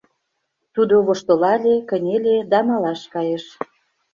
[0.73, 3.45] Тудо воштылале, кынеле да малаш кайыш.